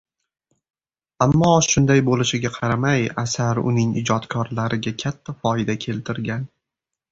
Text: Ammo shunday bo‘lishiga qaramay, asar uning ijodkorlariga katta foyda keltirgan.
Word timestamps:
Ammo 1.25 1.49
shunday 1.65 2.01
bo‘lishiga 2.07 2.51
qaramay, 2.55 3.05
asar 3.25 3.63
uning 3.73 3.93
ijodkorlariga 4.03 4.97
katta 5.05 5.39
foyda 5.45 5.79
keltirgan. 5.87 6.53